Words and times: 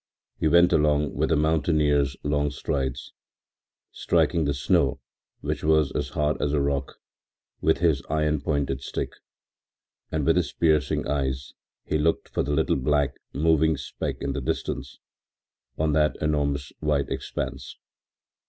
He 0.39 0.47
went 0.47 0.73
along 0.73 1.13
with 1.13 1.31
a 1.31 1.35
mountaineer's 1.35 2.17
long 2.23 2.49
strides, 2.49 3.13
striking 3.91 4.45
the 4.45 4.53
snow, 4.55 4.99
which 5.41 5.63
was 5.63 5.91
as 5.91 6.09
hard 6.17 6.41
as 6.41 6.53
a 6.53 6.59
rock, 6.59 6.95
with 7.61 7.77
his 7.77 8.01
iron 8.09 8.41
pointed 8.41 8.81
stick, 8.81 9.11
and 10.11 10.25
with 10.25 10.37
his 10.37 10.53
piercing 10.53 11.07
eyes 11.07 11.53
he 11.85 11.99
looked 11.99 12.29
for 12.29 12.41
the 12.41 12.49
little 12.51 12.77
black, 12.77 13.13
moving 13.31 13.77
speck 13.77 14.15
in 14.23 14.33
the 14.33 14.41
distance, 14.41 14.97
on 15.77 15.93
that 15.93 16.15
enormous, 16.19 16.71
white 16.79 17.07
expanse. 17.11 17.77